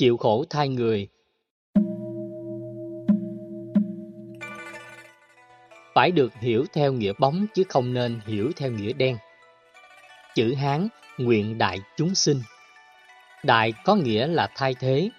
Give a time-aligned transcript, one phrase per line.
[0.00, 1.08] chịu khổ thay người.
[5.94, 9.16] Phải được hiểu theo nghĩa bóng chứ không nên hiểu theo nghĩa đen.
[10.34, 12.42] Chữ Hán nguyện đại chúng sinh.
[13.44, 15.10] Đại có nghĩa là thay thế,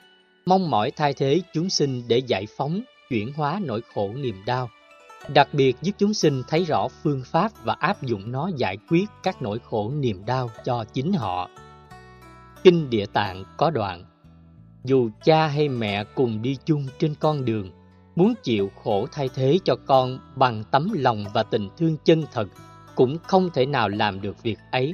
[0.45, 4.70] mong mỏi thay thế chúng sinh để giải phóng, chuyển hóa nỗi khổ niềm đau.
[5.34, 9.05] Đặc biệt giúp chúng sinh thấy rõ phương pháp và áp dụng nó giải quyết
[9.23, 11.50] các nỗi khổ niềm đau cho chính họ.
[12.63, 14.05] Kinh Địa Tạng có đoạn
[14.84, 17.71] dù cha hay mẹ cùng đi chung trên con đường,
[18.16, 22.48] muốn chịu khổ thay thế cho con bằng tấm lòng và tình thương chân thật
[22.95, 24.94] cũng không thể nào làm được việc ấy.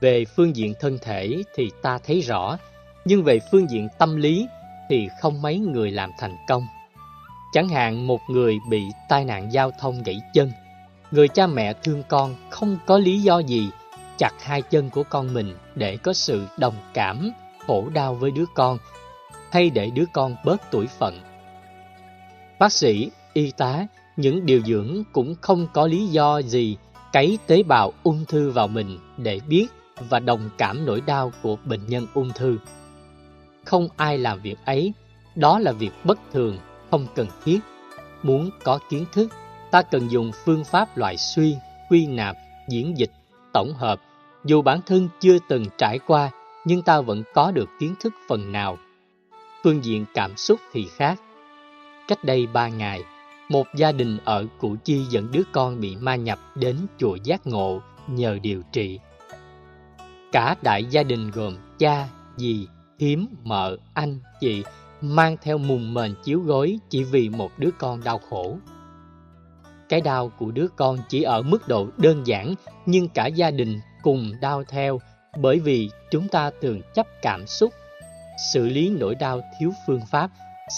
[0.00, 2.58] Về phương diện thân thể thì ta thấy rõ,
[3.04, 4.46] nhưng về phương diện tâm lý
[4.88, 6.66] thì không mấy người làm thành công.
[7.52, 10.52] Chẳng hạn một người bị tai nạn giao thông gãy chân,
[11.10, 13.68] người cha mẹ thương con không có lý do gì
[14.18, 17.32] chặt hai chân của con mình để có sự đồng cảm,
[17.66, 18.78] khổ đau với đứa con,
[19.50, 21.20] hay để đứa con bớt tuổi phận.
[22.58, 26.76] Bác sĩ, y tá, những điều dưỡng cũng không có lý do gì
[27.12, 29.66] cấy tế bào ung thư vào mình để biết
[29.98, 32.58] và đồng cảm nỗi đau của bệnh nhân ung thư.
[33.64, 34.92] Không ai làm việc ấy,
[35.34, 36.58] đó là việc bất thường,
[36.90, 37.60] không cần thiết.
[38.22, 39.28] Muốn có kiến thức,
[39.70, 41.56] ta cần dùng phương pháp loại suy,
[41.90, 42.36] quy nạp,
[42.68, 43.10] diễn dịch,
[43.52, 44.00] tổng hợp.
[44.44, 46.30] Dù bản thân chưa từng trải qua,
[46.64, 48.78] nhưng ta vẫn có được kiến thức phần nào.
[49.64, 51.20] Phương diện cảm xúc thì khác.
[52.08, 53.04] Cách đây ba ngày,
[53.48, 57.46] một gia đình ở Củ Chi dẫn đứa con bị ma nhập đến chùa Giác
[57.46, 59.00] Ngộ nhờ điều trị.
[60.32, 62.66] Cả đại gia đình gồm cha, dì,
[62.98, 64.64] thím, mợ, anh, chị
[65.00, 68.58] mang theo mùng mền chiếu gối chỉ vì một đứa con đau khổ.
[69.88, 72.54] Cái đau của đứa con chỉ ở mức độ đơn giản
[72.86, 75.00] nhưng cả gia đình cùng đau theo
[75.36, 77.72] bởi vì chúng ta thường chấp cảm xúc.
[78.52, 80.30] Xử lý nỗi đau thiếu phương pháp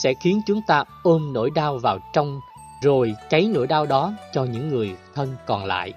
[0.02, 2.40] sẽ khiến chúng ta ôm nỗi đau vào trong
[2.82, 5.92] rồi cháy nỗi đau đó cho những người thân còn lại.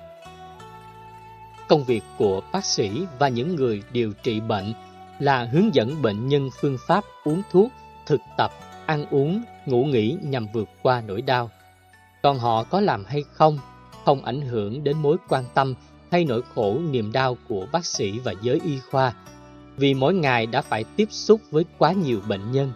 [1.68, 4.74] Công việc của bác sĩ và những người điều trị bệnh
[5.20, 7.72] là hướng dẫn bệnh nhân phương pháp uống thuốc,
[8.06, 8.52] thực tập,
[8.86, 11.50] ăn uống, ngủ nghỉ nhằm vượt qua nỗi đau.
[12.24, 13.60] Còn họ có làm hay không,
[14.06, 15.76] không ảnh hưởng đến mối quan tâm
[16.12, 19.14] hay nỗi khổ niềm đau của bác sĩ và giới y khoa,
[19.78, 22.72] vì mỗi ngày đã phải tiếp xúc với quá nhiều bệnh nhân.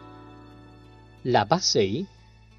[1.23, 2.05] Là bác sĩ,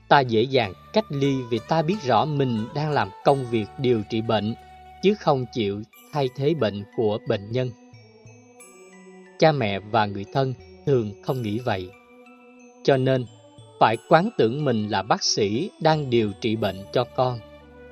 [0.09, 4.03] ta dễ dàng cách ly vì ta biết rõ mình đang làm công việc điều
[4.11, 4.55] trị bệnh,
[5.03, 7.71] chứ không chịu thay thế bệnh của bệnh nhân.
[9.39, 10.55] Cha mẹ và người thân
[10.87, 11.91] thường không nghĩ vậy.
[12.85, 13.25] Cho nên,
[13.81, 17.39] phải quán tưởng mình là bác sĩ đang điều trị bệnh cho con.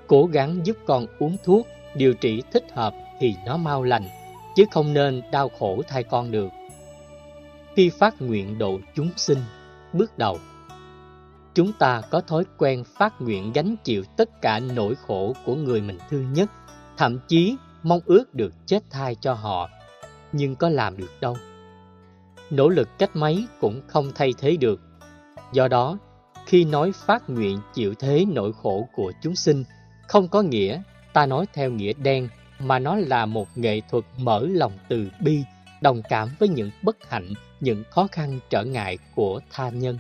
[0.07, 4.09] Cố gắng giúp con uống thuốc, điều trị thích hợp thì nó mau lành,
[4.57, 6.49] chứ không nên đau khổ thai con được.
[7.77, 9.39] Khi phát nguyện độ chúng sinh,
[9.93, 10.39] bước đầu
[11.55, 15.81] Chúng ta có thói quen phát nguyện gánh chịu tất cả nỗi khổ của người
[15.81, 16.51] mình thương nhất,
[16.97, 19.69] thậm chí mong ước được chết thai cho họ,
[20.33, 21.37] nhưng có làm được đâu.
[22.51, 24.81] Nỗ lực cách mấy cũng không thay thế được.
[25.53, 25.99] Do đó,
[26.47, 29.65] khi nói phát nguyện chịu thế nỗi khổ của chúng sinh,
[30.09, 30.83] không có nghĩa
[31.13, 32.29] ta nói theo nghĩa đen,
[32.59, 35.45] mà nó là một nghệ thuật mở lòng từ bi,
[35.81, 37.29] đồng cảm với những bất hạnh,
[37.61, 39.99] những khó khăn trở ngại của tha nhân.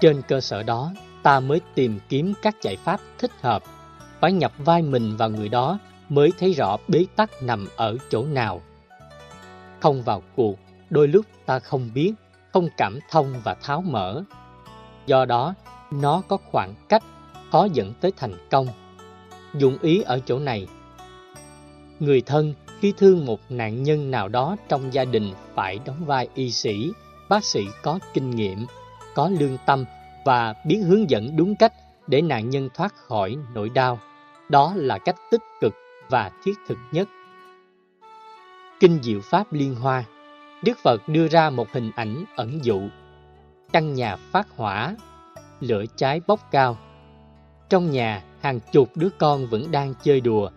[0.00, 0.92] Trên cơ sở đó,
[1.22, 3.62] ta mới tìm kiếm các giải pháp thích hợp,
[4.20, 8.24] phải nhập vai mình vào người đó mới thấy rõ bế tắc nằm ở chỗ
[8.24, 8.60] nào.
[9.80, 10.58] Không vào cuộc,
[10.90, 12.12] đôi lúc ta không biết,
[12.52, 14.22] không cảm thông và tháo mở.
[15.06, 15.54] Do đó,
[15.90, 17.02] nó có khoảng cách,
[17.52, 18.66] khó dẫn tới thành công.
[19.58, 20.66] Dụng ý ở chỗ này.
[21.98, 26.28] Người thân khi thương một nạn nhân nào đó trong gia đình phải đóng vai
[26.34, 26.92] y sĩ,
[27.28, 28.66] bác sĩ có kinh nghiệm,
[29.14, 29.84] có lương tâm
[30.24, 31.72] và biết hướng dẫn đúng cách
[32.06, 33.98] để nạn nhân thoát khỏi nỗi đau.
[34.48, 35.74] Đó là cách tích cực
[36.08, 37.08] và thiết thực nhất.
[38.80, 40.04] Kinh Diệu Pháp Liên Hoa
[40.62, 42.80] Đức Phật đưa ra một hình ảnh ẩn dụ
[43.72, 44.96] Căn nhà phát hỏa,
[45.60, 46.78] lửa cháy bốc cao
[47.68, 50.50] Trong nhà, hàng chục đứa con vẫn đang chơi đùa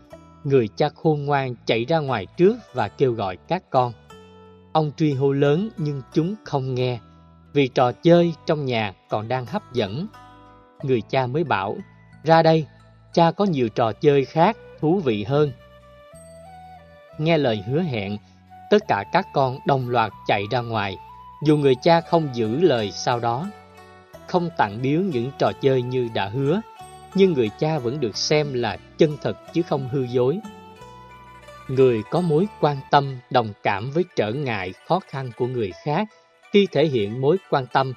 [0.44, 3.94] Người cha khôn ngoan chạy ra ngoài trước và kêu gọi các con
[4.74, 7.00] Ông truy hô lớn nhưng chúng không nghe
[7.54, 10.08] vì trò chơi trong nhà còn đang hấp dẫn.
[10.84, 11.78] Người cha mới bảo,
[12.24, 12.66] ra đây,
[13.14, 15.52] cha có nhiều trò chơi khác thú vị hơn.
[17.18, 18.18] Nghe lời hứa hẹn,
[18.70, 20.98] tất cả các con đồng loạt chạy ra ngoài,
[21.46, 23.48] dù người cha không giữ lời sau đó.
[24.28, 26.62] Không tặng biếu những trò chơi như đã hứa,
[27.18, 30.40] nhưng người cha vẫn được xem là chân thật chứ không hư dối.
[31.68, 36.08] Người có mối quan tâm, đồng cảm với trở ngại, khó khăn của người khác
[36.54, 37.94] khi thể hiện mối quan tâm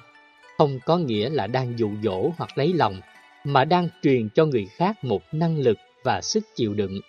[0.57, 3.01] không có nghĩa là đang dụ dỗ hoặc lấy lòng,
[3.43, 6.99] mà đang truyền cho người khác một năng lực và sức chịu đựng.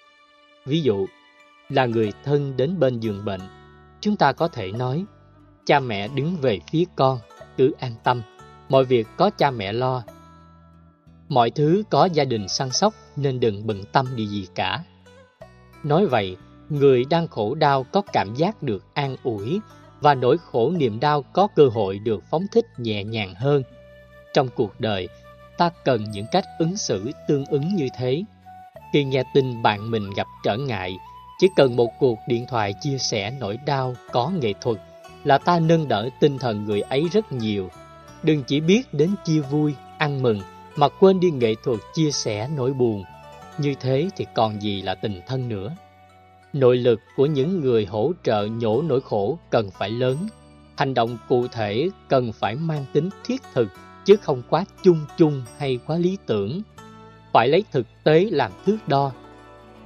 [0.67, 1.07] Ví dụ,
[1.69, 3.41] là người thân đến bên giường bệnh,
[4.01, 5.05] chúng ta có thể nói,
[5.67, 7.19] cha mẹ đứng về phía con,
[7.57, 8.23] cứ an tâm,
[8.69, 10.03] mọi việc có cha mẹ lo.
[11.33, 14.85] Mọi thứ có gia đình săn sóc nên đừng bận tâm điều gì cả.
[15.85, 16.37] Nói vậy,
[16.69, 19.61] người đang khổ đau có cảm giác được an ủi
[20.01, 23.63] và nỗi khổ niềm đau có cơ hội được phóng thích nhẹ nhàng hơn.
[24.35, 25.09] Trong cuộc đời,
[25.59, 28.23] ta cần những cách ứng xử tương ứng như thế.
[28.93, 30.97] Khi nghe tin bạn mình gặp trở ngại,
[31.39, 34.77] chỉ cần một cuộc điện thoại chia sẻ nỗi đau có nghệ thuật
[35.25, 37.69] là ta nâng đỡ tinh thần người ấy rất nhiều.
[38.23, 40.41] Đừng chỉ biết đến chia vui, ăn mừng
[40.77, 43.05] mà quên đi nghệ thuật chia sẻ nỗi buồn.
[43.59, 45.77] Như thế thì còn gì là tình thân nữa.
[46.53, 50.17] Nội lực của những người hỗ trợ nhổ nỗi khổ cần phải lớn.
[50.77, 53.69] Hành động cụ thể cần phải mang tính thiết thực
[54.05, 56.63] chứ không quá chung chung hay quá lý tưởng.
[57.33, 59.13] Phải lấy thực tế làm thước đo.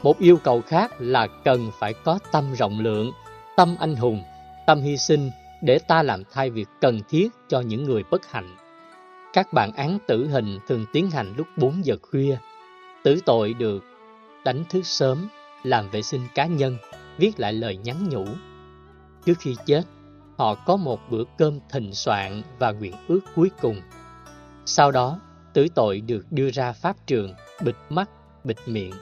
[0.02, 3.12] Một yêu cầu khác là cần phải có tâm rộng lượng,
[3.56, 4.22] tâm anh hùng,
[4.66, 5.30] tâm hy sinh
[5.62, 8.56] để ta làm thay việc cần thiết cho những người bất hạnh.
[9.36, 12.36] Các bản án tử hình thường tiến hành lúc 4 giờ khuya.
[13.04, 13.84] Tử tội được
[14.44, 15.28] đánh thức sớm
[15.62, 16.76] làm vệ sinh cá nhân,
[17.18, 18.24] viết lại lời nhắn nhủ.
[19.24, 19.82] Trước khi chết,
[20.38, 23.80] họ có một bữa cơm thịnh soạn và nguyện ước cuối cùng.
[24.66, 25.20] Sau đó,
[25.52, 27.34] tử tội được đưa ra pháp trường,
[27.64, 28.10] bịt mắt,
[28.44, 28.94] bịt miệng.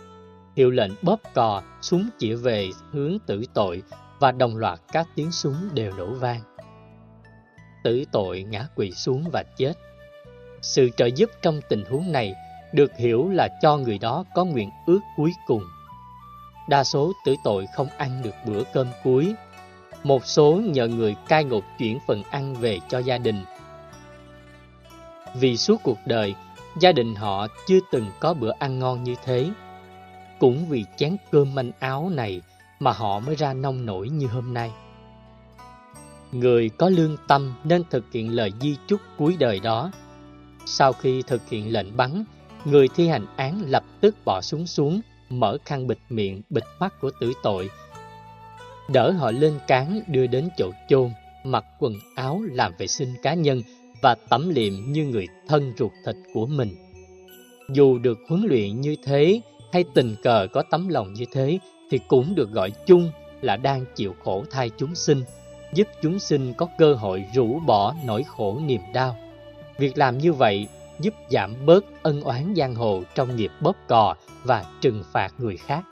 [0.57, 3.83] Hiệu lệnh bóp cò, súng chỉ về hướng tử tội
[4.21, 6.41] và đồng loạt các tiếng súng đều nổ vang.
[7.85, 9.75] Tử tội ngã quỵ xuống và chết.
[10.65, 12.35] Sự trợ giúp trong tình huống này
[12.73, 15.63] được hiểu là cho người đó có nguyện ước cuối cùng.
[16.69, 19.35] Đa số tử tội không ăn được bữa cơm cuối.
[20.05, 23.45] Một số nhờ người cai ngục chuyển phần ăn về cho gia đình.
[25.35, 26.35] Vì suốt cuộc đời,
[26.81, 29.51] gia đình họ chưa từng có bữa ăn ngon như thế.
[30.39, 32.41] Cũng vì chén cơm manh áo này
[32.81, 34.71] mà họ mới ra nông nổi như hôm nay.
[36.33, 39.91] Người có lương tâm nên thực hiện lời di chúc cuối đời đó.
[40.67, 42.25] Sau khi thực hiện lệnh bắn,
[42.65, 45.01] người thi hành án lập tức bỏ súng xuống
[45.31, 47.71] mở khăn bịt miệng, bịt mắt của tử tội.
[48.89, 51.11] Đỡ họ lên cán đưa đến chỗ chôn,
[51.45, 53.63] mặc quần áo làm vệ sinh cá nhân
[54.03, 56.69] và tẩm liệm như người thân ruột thịt của mình.
[57.69, 59.41] Dù được huấn luyện như thế
[59.73, 61.59] hay tình cờ có tấm lòng như thế
[61.91, 63.11] thì cũng được gọi chung
[63.41, 65.23] là đang chịu khổ thay chúng sinh,
[65.75, 69.17] giúp chúng sinh có cơ hội rũ bỏ nỗi khổ niềm đau.
[69.79, 70.69] Việc làm như vậy
[71.01, 75.57] giúp giảm bớt ân oán giang hồ trong nghiệp bóp cò và trừng phạt người
[75.57, 75.85] khác.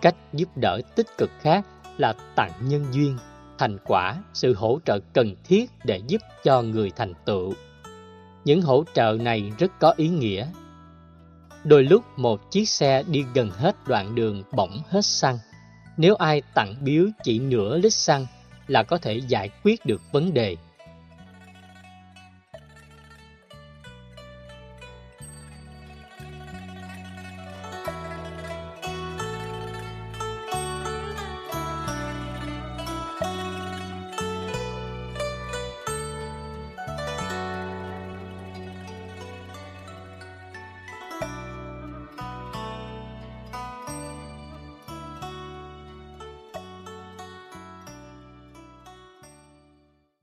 [0.00, 1.66] Cách giúp đỡ tích cực khác
[1.98, 3.18] là tặng nhân duyên,
[3.58, 7.52] thành quả, sự hỗ trợ cần thiết để giúp cho người thành tựu.
[8.44, 10.46] Những hỗ trợ này rất có ý nghĩa.
[11.64, 15.38] Đôi lúc một chiếc xe đi gần hết đoạn đường bỗng hết xăng.
[15.96, 18.26] Nếu ai tặng biếu chỉ nửa lít xăng
[18.66, 20.56] là có thể giải quyết được vấn đề